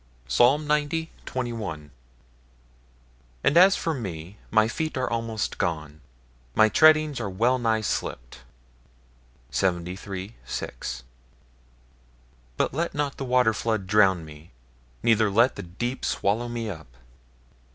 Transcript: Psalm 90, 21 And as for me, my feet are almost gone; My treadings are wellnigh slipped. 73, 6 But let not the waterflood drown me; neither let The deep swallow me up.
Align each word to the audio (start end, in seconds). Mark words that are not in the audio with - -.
Psalm 0.27 0.65
90, 0.65 1.11
21 1.27 1.91
And 3.43 3.55
as 3.55 3.75
for 3.75 3.93
me, 3.93 4.39
my 4.49 4.67
feet 4.67 4.97
are 4.97 5.07
almost 5.07 5.59
gone; 5.59 6.01
My 6.55 6.69
treadings 6.69 7.19
are 7.19 7.29
wellnigh 7.29 7.81
slipped. 7.81 8.39
73, 9.51 10.33
6 10.43 11.03
But 12.57 12.73
let 12.73 12.95
not 12.95 13.17
the 13.17 13.25
waterflood 13.25 13.85
drown 13.85 14.25
me; 14.25 14.49
neither 15.03 15.29
let 15.29 15.55
The 15.55 15.61
deep 15.61 16.03
swallow 16.03 16.47
me 16.49 16.67
up. 16.67 16.87